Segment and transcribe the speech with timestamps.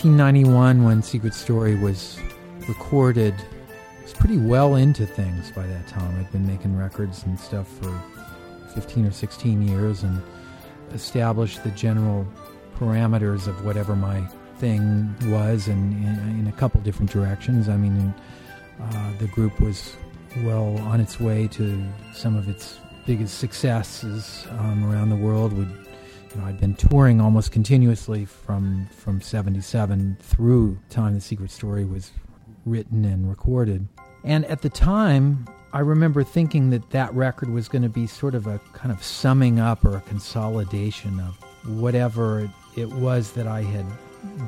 [0.00, 2.18] By 1991, when Secret Story was
[2.66, 6.18] recorded, I was pretty well into things by that time.
[6.18, 8.02] I'd been making records and stuff for
[8.72, 10.22] 15 or 16 years and
[10.94, 12.26] established the general
[12.78, 17.68] parameters of whatever my thing was and in, a couple different directions.
[17.68, 18.14] I mean,
[18.80, 19.94] uh, the group was
[20.44, 25.52] well on its way to some of its biggest successes um, around the world.
[25.52, 25.68] We'd
[26.34, 31.84] you know, I'd been touring almost continuously from from '77 through time the Secret Story
[31.84, 32.12] was
[32.64, 33.88] written and recorded.
[34.22, 38.34] And at the time, I remember thinking that that record was going to be sort
[38.34, 41.36] of a kind of summing up or a consolidation of
[41.80, 43.86] whatever it was that I had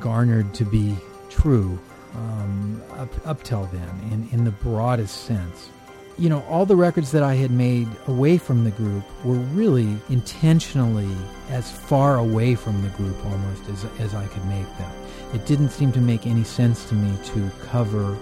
[0.00, 0.96] garnered to be
[1.30, 1.78] true
[2.14, 5.70] um, up, up till then, in, in the broadest sense
[6.18, 9.96] you know, all the records that I had made away from the group were really
[10.08, 11.10] intentionally
[11.48, 14.92] as far away from the group almost as, as I could make them.
[15.34, 18.16] It didn't seem to make any sense to me to cover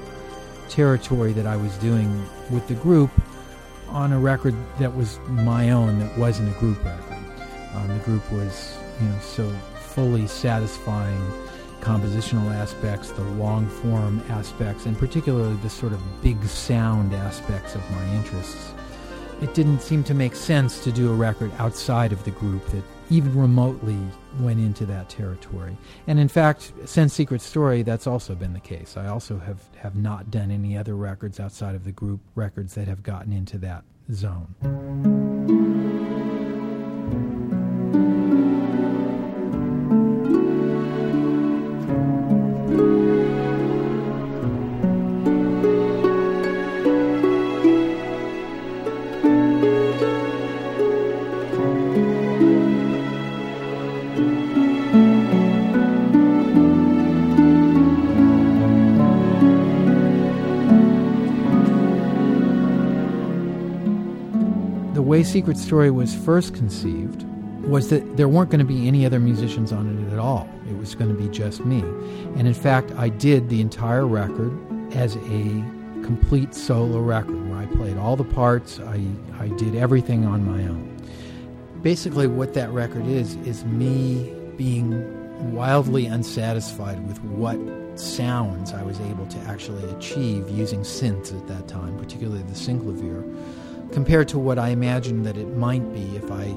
[0.69, 3.11] territory that I was doing with the group
[3.89, 7.19] on a record that was my own, that wasn't a group record.
[7.75, 11.21] Um, the group was, you know, so fully satisfying
[11.81, 17.91] compositional aspects, the long form aspects, and particularly the sort of big sound aspects of
[17.91, 18.73] my interests.
[19.41, 22.83] It didn't seem to make sense to do a record outside of the group that
[23.09, 23.99] even remotely
[24.39, 25.77] went into that territory.
[26.07, 28.97] And in fact, since Secret Story, that's also been the case.
[28.97, 32.87] I also have, have not done any other records outside of the group records that
[32.87, 35.30] have gotten into that zone.
[65.21, 67.25] Way Secret Story was first conceived
[67.65, 70.49] was that there weren't going to be any other musicians on it at all.
[70.67, 71.81] It was going to be just me.
[72.39, 74.51] And in fact, I did the entire record
[74.95, 75.65] as a
[76.03, 79.05] complete solo record where I played all the parts, I,
[79.39, 80.97] I did everything on my own.
[81.83, 87.59] Basically, what that record is, is me being wildly unsatisfied with what
[88.01, 93.23] sounds I was able to actually achieve using synths at that time, particularly the synclavier
[93.93, 96.57] compared to what I imagined that it might be if I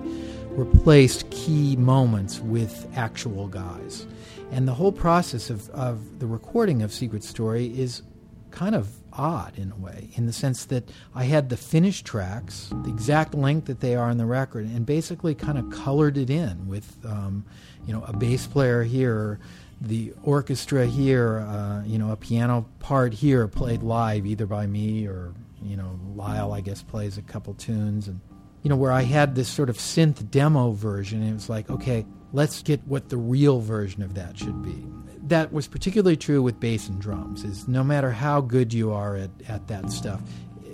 [0.51, 4.05] replaced key moments with actual guys.
[4.51, 8.03] And the whole process of, of the recording of Secret Story is
[8.51, 12.69] kind of odd in a way, in the sense that I had the finished tracks,
[12.83, 16.29] the exact length that they are on the record, and basically kind of colored it
[16.29, 17.45] in with, um,
[17.87, 19.39] you know, a bass player here,
[19.81, 25.07] the orchestra here, uh, you know, a piano part here played live either by me
[25.07, 25.33] or
[25.65, 28.19] you know, Lyle, I guess, plays a couple tunes, and
[28.61, 32.05] you know, where I had this sort of synth demo version, it was like, okay,
[32.31, 34.85] let's get what the real version of that should be.
[35.27, 37.43] That was particularly true with bass and drums.
[37.43, 40.21] Is no matter how good you are at, at that stuff,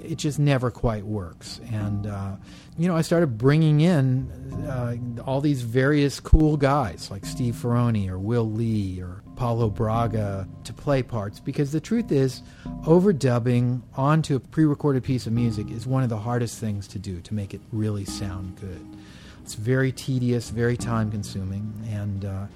[0.09, 1.59] it just never quite works.
[1.71, 2.35] And uh,
[2.77, 4.31] you know, I started bringing in
[4.67, 10.45] uh, all these various cool guys like Steve Ferrone or Will Lee or Paulo Braga
[10.65, 12.43] to play parts because the truth is,
[12.83, 17.21] overdubbing onto a pre-recorded piece of music is one of the hardest things to do
[17.21, 18.85] to make it really sound good.
[19.41, 22.47] It's very tedious, very time-consuming, and uh,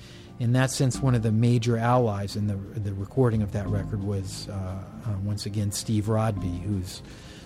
[0.41, 4.03] in that sense, one of the major allies in the the recording of that record
[4.03, 7.01] was uh, uh once again Steve Rodby, whose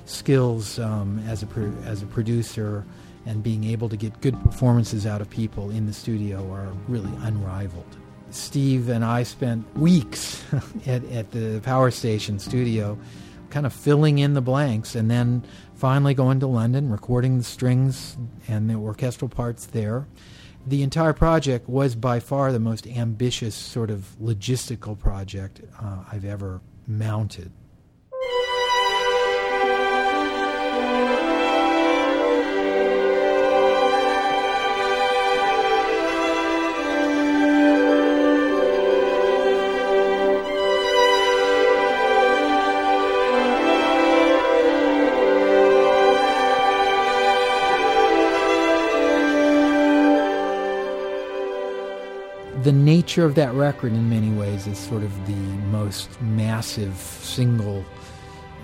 [0.05, 1.47] skills um, as a
[1.85, 2.85] as a producer
[3.27, 7.11] and being able to get good performances out of people in the studio are really
[7.21, 7.97] unrivaled.
[8.29, 10.43] Steve and I spent weeks
[10.85, 12.97] at, at the power station studio
[13.49, 15.43] kind of filling in the blanks and then
[15.75, 20.07] finally going to London, recording the strings and the orchestral parts there.
[20.65, 26.25] The entire project was by far the most ambitious sort of logistical project uh, I've
[26.25, 27.51] ever mounted.
[52.67, 55.41] The nature of that record, in many ways, is sort of the
[55.71, 57.85] most massive single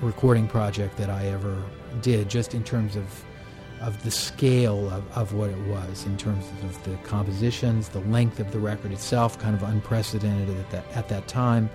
[0.01, 1.55] recording project that I ever
[2.01, 3.23] did, just in terms of
[3.79, 8.41] of the scale of, of what it was in terms of the compositions, the length
[8.41, 11.69] of the record itself, kind of unprecedented at that, at that time.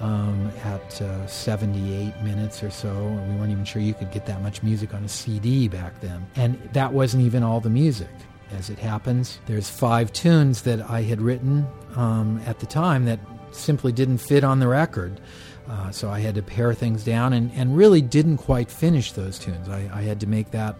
[0.00, 4.26] Um, at uh, 78 minutes or so, and we weren't even sure you could get
[4.26, 6.26] that much music on a CD back then.
[6.34, 8.10] And that wasn't even all the music.
[8.52, 13.18] As it happens, there's five tunes that I had written um, at the time that
[13.52, 15.20] simply didn't fit on the record.
[15.68, 19.38] Uh, so I had to pare things down and, and really didn't quite finish those
[19.38, 19.68] tunes.
[19.68, 20.76] I, I had to make that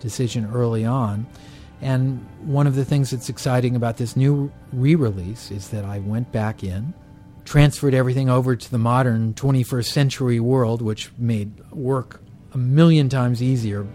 [0.00, 1.26] decision early on.
[1.80, 6.00] And one of the things that's exciting about this new re release is that I
[6.00, 6.92] went back in,
[7.44, 12.20] transferred everything over to the modern 21st century world, which made work
[12.52, 13.86] a million times easier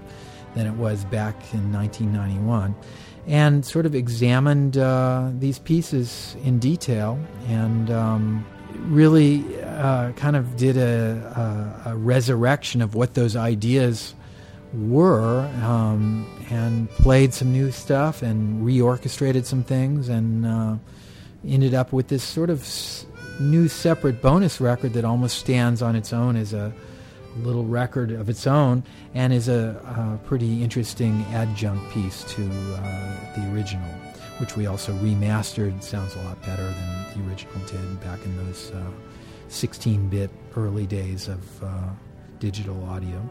[0.56, 2.76] than it was back in 1991,
[3.28, 8.46] and sort of examined uh, these pieces in detail and um,
[8.88, 14.14] really uh, kind of did a, a, a, resurrection of what those ideas
[14.74, 20.76] were um, and played some new stuff and reorchestrated some things and uh,
[21.48, 23.06] ended up with this sort of s-
[23.40, 26.74] new separate bonus record that almost stands on its own as a
[27.38, 28.84] little record of its own
[29.14, 33.90] and is a, a pretty interesting adjunct piece to uh, the original
[34.38, 35.82] which we also remastered.
[35.82, 38.72] Sounds a lot better than the original did back in those
[39.48, 41.90] 16 uh, bit early days of uh,
[42.40, 43.22] digital audio.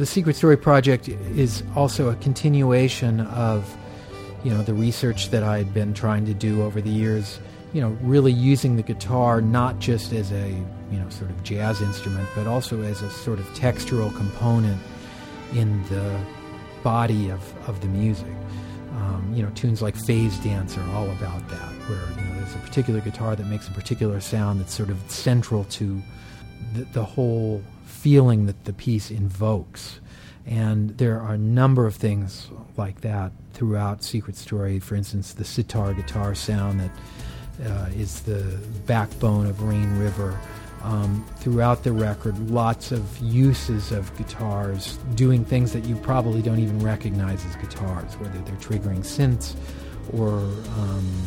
[0.00, 3.76] The Secret Story project is also a continuation of,
[4.42, 7.38] you know, the research that I had been trying to do over the years.
[7.74, 10.48] You know, really using the guitar not just as a,
[10.90, 14.80] you know, sort of jazz instrument, but also as a sort of textural component
[15.52, 16.18] in the
[16.82, 18.32] body of, of the music.
[18.96, 22.54] Um, you know, tunes like Phase Dance are all about that, where you know there's
[22.54, 26.02] a particular guitar that makes a particular sound that's sort of central to
[26.72, 27.62] the, the whole
[28.00, 30.00] feeling that the piece invokes.
[30.46, 34.78] And there are a number of things like that throughout Secret Story.
[34.78, 36.90] For instance, the sitar guitar sound that
[37.66, 40.38] uh, is the backbone of Rain River.
[40.82, 46.58] Um, throughout the record, lots of uses of guitars doing things that you probably don't
[46.58, 49.54] even recognize as guitars, whether they're triggering synths
[50.14, 50.38] or
[50.78, 51.26] um,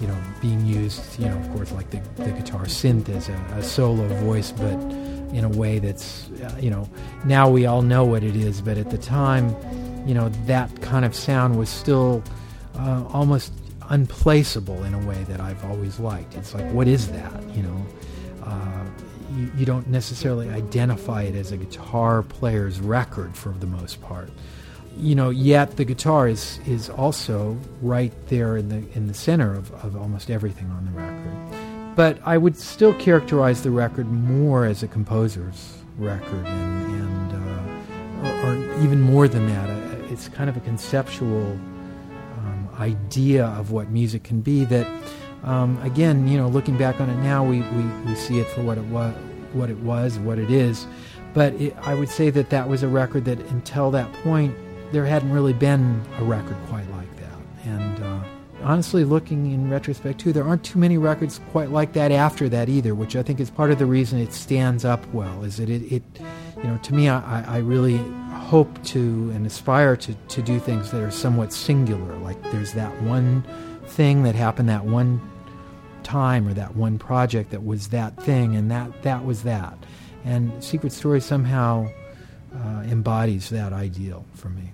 [0.00, 3.34] you know being used, you know, of course, like the, the guitar synth as a,
[3.58, 4.78] a solo voice, but
[5.32, 6.88] in a way that's, uh, you know,
[7.24, 9.54] now we all know what it is, but at the time,
[10.06, 12.22] you know, that kind of sound was still
[12.78, 13.52] uh, almost
[13.88, 16.34] unplaceable in a way that I've always liked.
[16.34, 17.42] It's like, what is that?
[17.54, 17.86] You know,
[18.44, 18.84] uh,
[19.36, 24.30] you, you, don't necessarily identify it as a guitar player's record for the most part.
[24.96, 29.54] You know, yet the guitar is is also right there in the in the center
[29.54, 31.55] of, of almost everything on the record.
[31.96, 38.46] But I would still characterize the record more as a composer's record, and, and uh,
[38.46, 39.70] or, or, even more than that.
[39.70, 41.52] Uh, it's kind of a conceptual
[42.36, 44.66] um, idea of what music can be.
[44.66, 44.86] That,
[45.42, 48.62] um, again, you know, looking back on it now, we, we, we see it for
[48.62, 49.14] what it was,
[49.54, 50.86] what it was, what it is.
[51.32, 54.54] But it, I would say that that was a record that, until that point,
[54.92, 58.02] there hadn't really been a record quite like that, and.
[58.02, 58.35] Uh,
[58.66, 62.68] honestly, looking in retrospect too, there aren't too many records quite like that after that
[62.68, 65.44] either, which I think is part of the reason it stands up well.
[65.44, 66.02] Is that it, it
[66.56, 67.98] you know, to me, I, I really
[68.32, 72.16] hope to and aspire to, to do things that are somewhat singular.
[72.18, 73.44] Like there's that one
[73.86, 75.20] thing that happened that one
[76.02, 79.78] time or that one project that was that thing, and that that was that.
[80.24, 81.88] And Secret Story somehow
[82.52, 84.72] uh, embodies that ideal for me.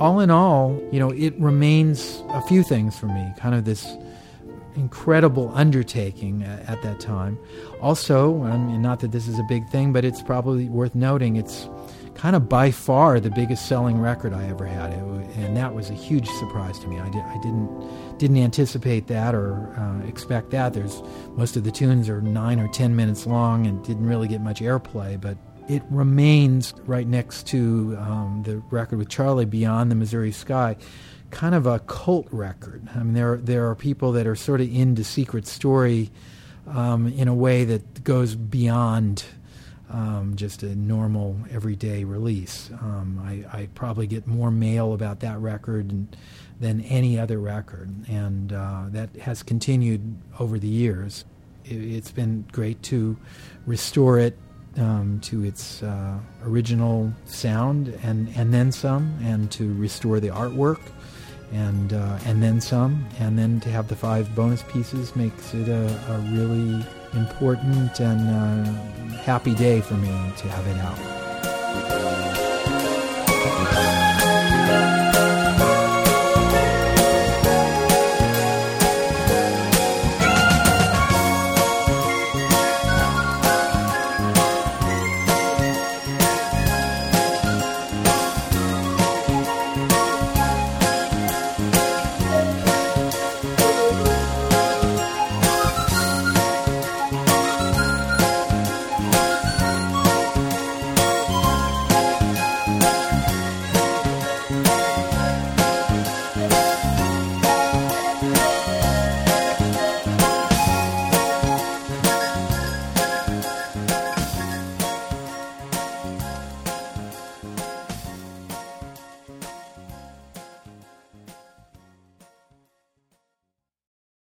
[0.00, 3.86] All in all, you know, it remains a few things for me, kind of this
[4.74, 7.38] incredible undertaking at that time.
[7.82, 11.36] Also, I mean, not that this is a big thing, but it's probably worth noting,
[11.36, 11.68] it's
[12.14, 15.94] kind of by far the biggest selling record I ever had, and that was a
[15.94, 16.98] huge surprise to me.
[16.98, 20.74] I, did, didn't didn't anticipate that or uh, expect that.
[20.74, 24.40] There's most of the tunes are nine or ten minutes long and didn't really get
[24.42, 25.38] much airplay, but
[25.70, 30.76] it remains right next to um, the record with Charlie, Beyond the Missouri Sky,
[31.30, 32.88] kind of a cult record.
[32.92, 36.10] I mean, there there are people that are sort of into Secret Story
[36.66, 39.24] um, in a way that goes beyond
[39.90, 42.70] um, just a normal everyday release.
[42.80, 46.16] Um, I, I, probably get more mail about that record and,
[46.60, 51.24] than any other record, and uh, that has continued over the years.
[51.64, 53.16] It, has been great to
[53.66, 54.36] restore it
[54.78, 60.80] um, to its uh, original sound and, and then some, and to restore the artwork
[61.52, 65.68] and uh, and then some, and then to have the five bonus pieces makes it
[65.68, 66.84] a, a really
[67.14, 68.64] important and uh,
[69.22, 71.10] happy day for me to have it out.